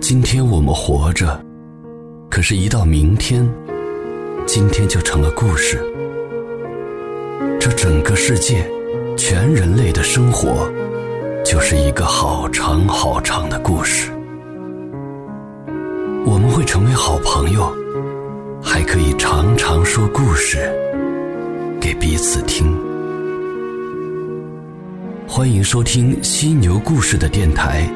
[0.00, 1.40] 今天我们活着，
[2.30, 3.48] 可是，一到明天，
[4.46, 5.80] 今天就成了故事。
[7.60, 8.68] 这整个世界，
[9.16, 10.70] 全人类的生活，
[11.44, 14.10] 就是一个好长好长的故事。
[16.24, 17.72] 我们会成为好朋友，
[18.62, 20.58] 还可以常常说故事
[21.80, 22.76] 给彼此听。
[25.26, 27.88] 欢迎收听犀牛故事的电台。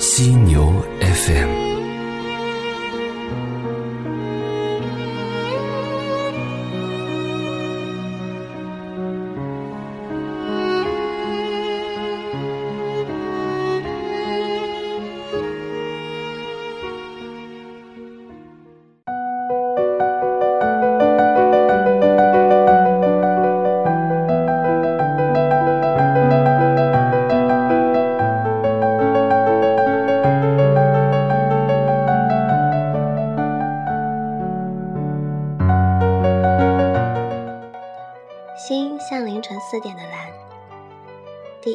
[0.00, 0.72] 犀牛
[1.02, 1.59] FM。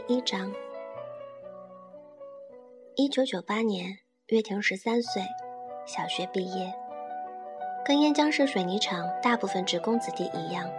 [0.08, 0.54] 一章。
[2.94, 5.24] 一九九八年，岳婷十三岁，
[5.88, 6.72] 小学毕业。
[7.84, 10.70] 跟燕江市水泥厂大部分职工子弟一样，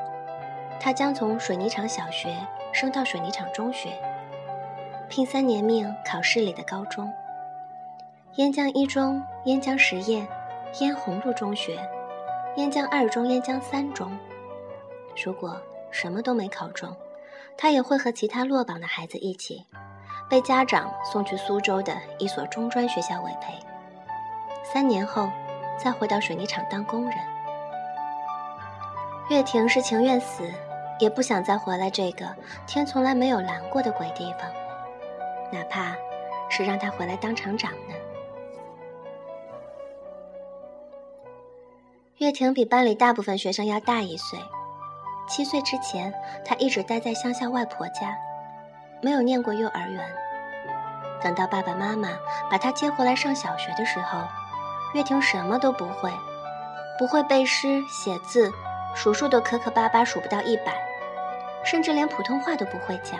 [0.78, 2.36] 他将从水泥厂小学
[2.72, 4.00] 升到水泥厂中学，
[5.08, 7.12] 拼三年命考市里的高中。
[8.36, 10.28] 燕江一中、燕江实验、
[10.78, 11.76] 燕红路中学、
[12.54, 14.16] 燕江二中、燕江三中。
[15.24, 15.60] 如果
[15.90, 16.96] 什么都没考中，
[17.58, 19.64] 他也会和其他落榜的孩子一起，
[20.28, 23.54] 被家长送去苏州的一所中专学校委培。
[24.62, 25.30] 三年后，
[25.78, 27.16] 再回到水泥厂当工人。
[29.30, 30.44] 岳婷是情愿死，
[31.00, 32.26] 也不想再回来这个
[32.66, 34.50] 天从来没有蓝过的鬼地方，
[35.50, 35.96] 哪怕
[36.48, 37.94] 是让他回来当厂长呢。
[42.18, 44.38] 岳婷比班里大部分学生要大一岁。
[45.28, 46.12] 七岁之前，
[46.44, 48.16] 他一直待在乡下外婆家，
[49.02, 50.08] 没有念过幼儿园。
[51.22, 52.10] 等到爸爸妈妈
[52.50, 54.20] 把他接回来上小学的时候，
[54.94, 56.12] 岳婷什么都不会，
[56.98, 58.52] 不会背诗写字，
[58.94, 60.72] 数数都磕磕巴巴数不到一百，
[61.64, 63.18] 甚至连普通话都不会讲。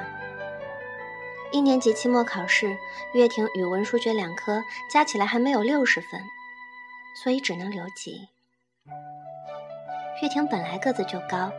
[1.53, 2.77] 一年级期末考试，
[3.15, 6.21] 岳婷语文、数学两科加起来还没有六十分，
[7.23, 8.29] 所以只能留级。
[10.23, 11.51] 岳婷本来个子就高。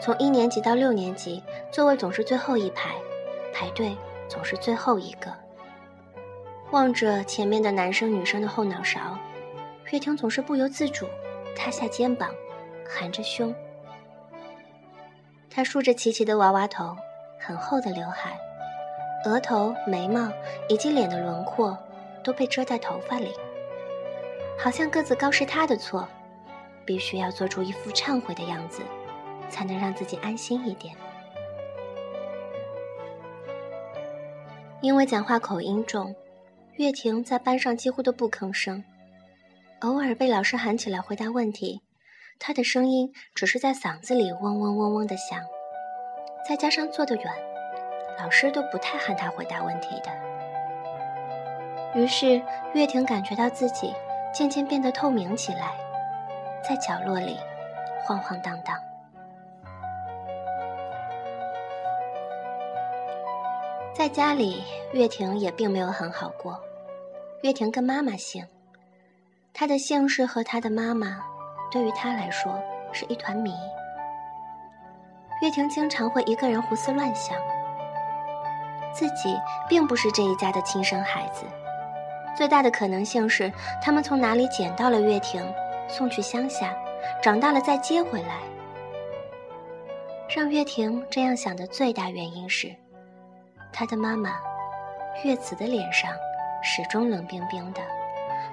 [0.00, 2.94] 从一年级到六年级，座位总是最后一排，
[3.52, 3.96] 排队
[4.28, 5.32] 总是最后一个。
[6.70, 9.16] 望着前面的男生女生的后脑勺，
[9.90, 11.06] 月婷总是不由自主
[11.56, 12.28] 塌下肩膀，
[12.86, 13.54] 含着胸。
[15.48, 16.96] 她梳着齐齐的娃娃头，
[17.38, 18.36] 很厚的刘海，
[19.24, 20.28] 额头、眉毛
[20.68, 21.78] 以及脸的轮廓
[22.22, 23.32] 都被遮在头发里，
[24.58, 26.06] 好像个子高是她的错，
[26.84, 28.82] 必须要做出一副忏悔的样子。
[29.54, 30.92] 才能让自己安心一点。
[34.80, 36.12] 因为讲话口音重，
[36.72, 38.82] 岳婷在班上几乎都不吭声，
[39.78, 41.80] 偶尔被老师喊起来回答问题，
[42.40, 45.38] 她的声音只是在嗓子里嗡嗡嗡嗡的响。
[46.46, 47.24] 再加上坐得远，
[48.18, 50.10] 老师都不太喊她回答问题的。
[51.94, 52.42] 于是
[52.74, 53.94] 岳婷感觉到自己
[54.32, 55.78] 渐渐变得透明起来，
[56.68, 57.38] 在角落里
[58.04, 58.76] 晃晃荡荡。
[64.04, 66.60] 在家里，岳婷也并没有很好过。
[67.40, 68.46] 岳婷跟妈妈姓，
[69.54, 71.24] 她的姓氏和她的妈妈，
[71.72, 72.62] 对于她来说
[72.92, 73.50] 是一团谜。
[75.40, 77.34] 岳婷经常会一个人胡思乱想，
[78.92, 81.46] 自己并不是这一家的亲生孩子。
[82.36, 83.50] 最大的可能性是，
[83.80, 85.42] 他们从哪里捡到了岳婷，
[85.88, 86.76] 送去乡下，
[87.22, 88.42] 长大了再接回来。
[90.28, 92.70] 让岳婷这样想的最大原因是。
[93.74, 94.38] 他的妈妈，
[95.24, 96.08] 月子的脸上
[96.62, 97.82] 始终冷冰冰的，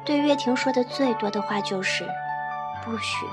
[0.04, 2.04] 对月婷说的最多的话就是
[2.84, 3.28] “不许，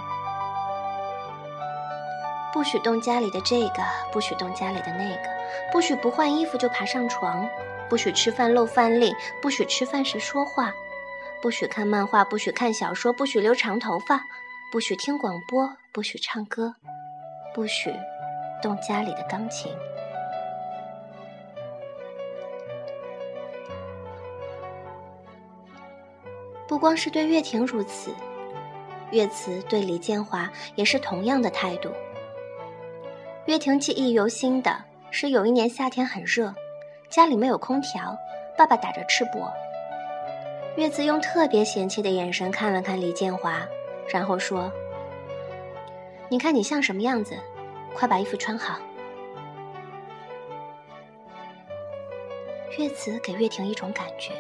[2.53, 3.83] 不许动家里的这个，
[4.13, 5.31] 不许动家里的那个，
[5.73, 7.49] 不许不换衣服就爬上床，
[7.89, 10.75] 不许吃饭露饭粒，不许吃饭时说话，
[11.41, 14.21] 不许看漫画，不许看小说，不许留长头发，
[14.71, 16.75] 不许听广播，不许唱歌，
[17.55, 17.95] 不许
[18.61, 19.75] 动家里的钢琴。”
[26.69, 28.15] 不光是对岳婷如此，
[29.11, 31.91] 岳慈对李建华也是同样的态度。
[33.47, 36.55] 岳婷记忆犹新的是，有一年夏天很热，
[37.09, 38.15] 家里没有空调，
[38.57, 39.51] 爸爸打着赤膊。
[40.77, 43.67] 月子用特别嫌弃的眼神看了看李建华，
[44.13, 44.71] 然后说
[46.29, 47.35] ：“你看你像什么样子？
[47.95, 48.79] 快把衣服穿好。”
[52.79, 54.33] 月子给月婷一种感觉，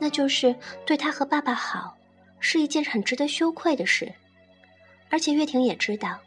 [0.00, 0.56] 那就是
[0.86, 1.94] 对他和爸爸好
[2.38, 4.14] 是一件很值得羞愧的事，
[5.10, 6.18] 而且月婷也知道，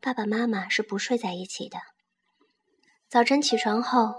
[0.00, 1.78] 爸爸妈妈是不睡在一起的。
[3.08, 4.14] 早晨起床后，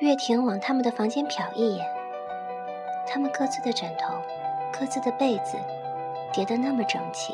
[0.00, 1.86] 月婷往他们的房间瞟一眼，
[3.06, 4.20] 他们各自的枕头、
[4.72, 5.56] 各自的被子
[6.32, 7.32] 叠得那么整齐，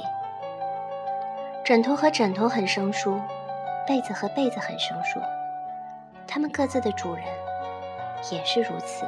[1.64, 3.18] 枕头和枕头很生疏，
[3.86, 5.18] 被子和被子很生疏，
[6.26, 7.24] 他们各自的主人。
[8.30, 9.04] 也是如此。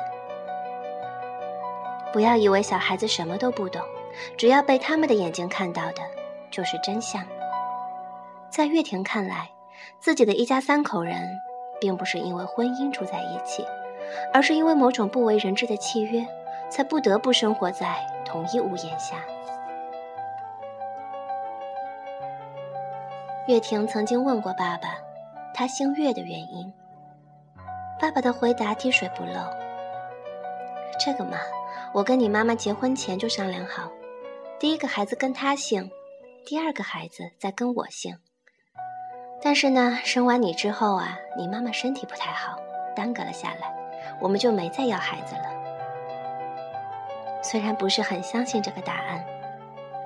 [2.16, 3.82] 不要以为小孩子什么都不懂，
[4.38, 6.00] 只要被他们的眼睛看到的，
[6.50, 7.22] 就是真相。
[8.48, 9.50] 在月婷看来，
[10.00, 11.38] 自己的一家三口人，
[11.78, 13.66] 并不是因为婚姻住在一起，
[14.32, 16.26] 而是因为某种不为人知的契约，
[16.70, 19.16] 才不得不生活在同一屋檐下。
[23.46, 24.96] 月婷曾经问过爸爸，
[25.52, 26.72] 他姓月的原因。
[28.00, 29.32] 爸爸的回答滴水不漏。
[30.98, 31.36] 这个嘛，
[31.92, 33.90] 我跟你妈妈结婚前就商量好，
[34.58, 35.90] 第一个孩子跟他姓，
[36.44, 38.18] 第二个孩子再跟我姓。
[39.42, 42.58] 但是呢，生完你之后啊，你妈妈身体不太好，
[42.94, 43.74] 耽搁了下来，
[44.20, 45.52] 我们就没再要孩子了。
[47.42, 49.24] 虽然不是很相信这个答案，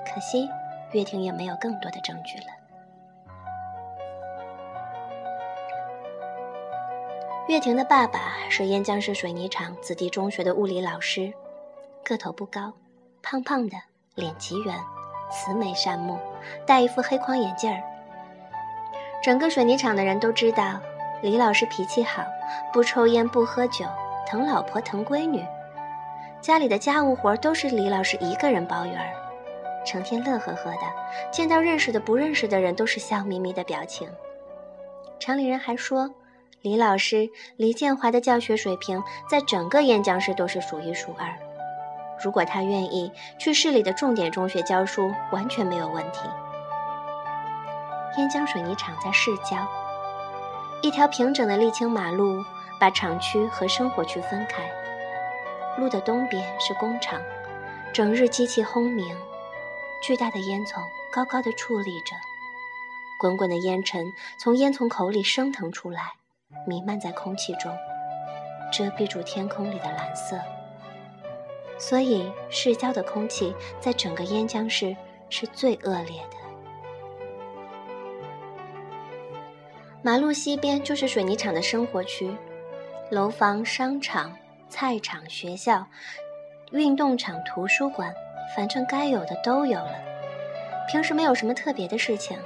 [0.05, 0.47] 可惜
[0.91, 2.45] 月婷也没有更多的证据了。
[7.47, 11.33] 月婷的爸爸是燕江市水泥厂子弟中学的物理老师，
[12.03, 12.73] 个头不高，
[13.21, 13.77] 胖胖的，
[14.15, 14.75] 脸极圆，
[15.31, 16.17] 慈眉善目，
[16.65, 17.81] 戴一副黑框眼镜儿。
[19.23, 20.79] 整个水泥厂的人都知道，
[21.21, 22.23] 李老师脾气好，
[22.73, 23.85] 不抽烟不喝酒，
[24.27, 25.45] 疼老婆疼闺女，
[26.41, 29.13] 家里的家务活都是李老师一个人包圆儿，
[29.85, 34.09] 成天乐呵呵的，见到认识的不认识的人都是笑眯眯的表情。
[35.19, 36.09] 厂里人还说。
[36.63, 37.27] 李老师
[37.57, 41.27] 李建华的教学水平在整个燕江市都是数一数二。
[42.23, 46.19] 如果他愿意去市里的重点中学教书，完全没有问题。
[48.17, 49.57] 燕江水泥厂在市郊，
[50.81, 52.43] 一条平整的沥青马路
[52.79, 54.69] 把厂区和生活区分开。
[55.77, 57.19] 路的东边是工厂，
[57.93, 59.15] 整日机器轰鸣，
[60.03, 60.81] 巨大的烟囱
[61.11, 62.15] 高高的矗立着，
[63.19, 64.05] 滚滚的烟尘
[64.37, 66.13] 从烟囱口里升腾出来。
[66.67, 67.75] 弥漫在空气中，
[68.73, 70.37] 遮蔽住天空里的蓝色。
[71.81, 74.95] 所以市郊的空气在整个燕江市
[75.31, 76.37] 是最恶劣的。
[80.03, 82.31] 马路西边就是水泥厂的生活区，
[83.09, 84.31] 楼房、商场、
[84.69, 85.83] 菜场、学校、
[86.71, 88.13] 运动场、图书馆，
[88.55, 89.95] 反正该有的都有了。
[90.87, 92.37] 平时没有什么特别的事情。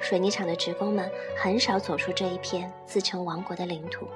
[0.00, 4.06] 水泥厂的职工们很少走出这一片自称王国的领土。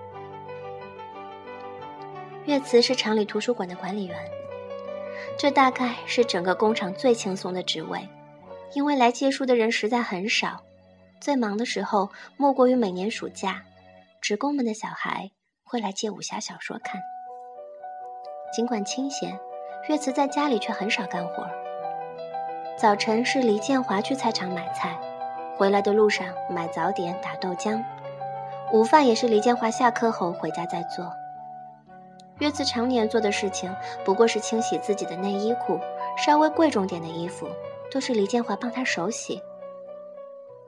[2.44, 4.16] 岳慈是厂里图书馆的管理员，
[5.36, 8.08] 这大概是整个工厂最轻松的职位，
[8.74, 10.62] 因为来借书的人实在很少。
[11.20, 13.62] 最忙的时候，莫过于每年暑假，
[14.20, 15.30] 职工们的小孩
[15.64, 17.00] 会来借武侠小说看。
[18.52, 19.38] 尽管清闲，
[19.88, 21.46] 岳慈在家里却很少干活。
[22.76, 24.98] 早晨是黎建华去菜场买菜。
[25.56, 27.82] 回来的路上买早点打豆浆，
[28.72, 31.12] 午饭也是李建华下课后回家再做。
[32.40, 35.80] 月慈常年做的事情不过是清洗自己的内衣裤，
[36.16, 37.48] 稍微贵重点的衣服
[37.90, 39.42] 都是李建华帮他手洗。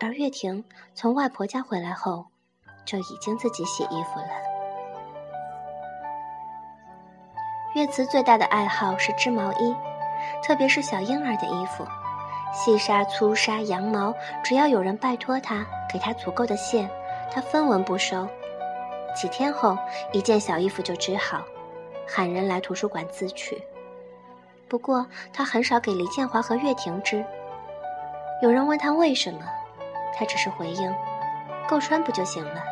[0.00, 2.26] 而月婷从外婆家回来后，
[2.84, 4.28] 就已经自己洗衣服了。
[7.74, 9.76] 月慈最大的爱好是织毛衣，
[10.42, 11.86] 特别是小婴儿的衣服。
[12.52, 14.12] 细纱、粗纱、羊毛，
[14.42, 16.90] 只要有人拜托他，给他足够的线，
[17.30, 18.26] 他分文不收。
[19.14, 19.78] 几天后，
[20.12, 21.44] 一件小衣服就织好，
[22.12, 23.62] 喊人来图书馆自取。
[24.68, 27.24] 不过，他很少给黎建华和岳婷织。
[28.42, 29.40] 有人问他为什么，
[30.16, 30.92] 他只是回应
[31.70, 32.62] ：“够穿不就行了？”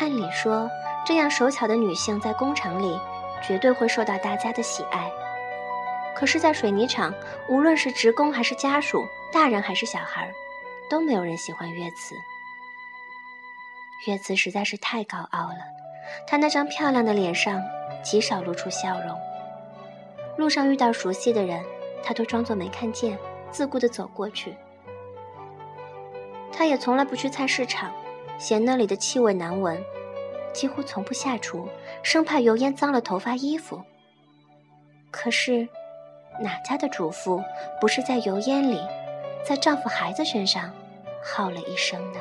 [0.00, 0.70] 按理说，
[1.04, 2.98] 这样手巧的女性在工厂里，
[3.46, 5.10] 绝对会受到大家的喜爱。
[6.14, 7.12] 可是，在水泥厂，
[7.48, 10.32] 无论是职工还是家属，大人还是小孩，
[10.88, 12.14] 都没有人喜欢月慈。
[14.06, 15.58] 月慈实在是太高傲了，
[16.26, 17.62] 她那张漂亮的脸上
[18.02, 19.18] 极少露出笑容。
[20.36, 21.62] 路上遇到熟悉的人，
[22.02, 23.18] 她都装作没看见，
[23.50, 24.56] 自顾地走过去。
[26.52, 27.92] 她也从来不去菜市场，
[28.38, 29.82] 嫌那里的气味难闻，
[30.52, 31.68] 几乎从不下厨，
[32.02, 33.82] 生怕油烟脏了头发、衣服，
[35.10, 35.68] 可是，
[36.40, 37.42] 哪家的主妇
[37.80, 38.80] 不是在油烟里，
[39.44, 40.70] 在丈夫孩子身上
[41.22, 42.20] 耗了一生呢？